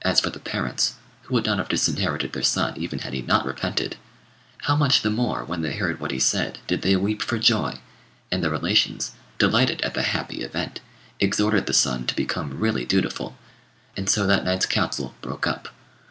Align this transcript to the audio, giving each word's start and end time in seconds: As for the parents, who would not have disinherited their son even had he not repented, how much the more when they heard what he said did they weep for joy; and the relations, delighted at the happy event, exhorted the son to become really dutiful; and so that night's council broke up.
As 0.00 0.18
for 0.18 0.30
the 0.30 0.38
parents, 0.38 0.94
who 1.24 1.34
would 1.34 1.44
not 1.44 1.58
have 1.58 1.68
disinherited 1.68 2.32
their 2.32 2.42
son 2.42 2.78
even 2.78 3.00
had 3.00 3.12
he 3.12 3.20
not 3.20 3.44
repented, 3.44 3.98
how 4.62 4.74
much 4.74 5.02
the 5.02 5.10
more 5.10 5.44
when 5.44 5.60
they 5.60 5.74
heard 5.74 6.00
what 6.00 6.10
he 6.10 6.18
said 6.18 6.58
did 6.66 6.80
they 6.80 6.96
weep 6.96 7.20
for 7.20 7.36
joy; 7.38 7.78
and 8.32 8.42
the 8.42 8.48
relations, 8.48 9.12
delighted 9.36 9.82
at 9.82 9.92
the 9.92 10.04
happy 10.04 10.40
event, 10.40 10.80
exhorted 11.20 11.66
the 11.66 11.74
son 11.74 12.06
to 12.06 12.16
become 12.16 12.58
really 12.58 12.86
dutiful; 12.86 13.36
and 13.94 14.08
so 14.08 14.26
that 14.26 14.42
night's 14.46 14.64
council 14.64 15.14
broke 15.20 15.46
up. 15.46 15.68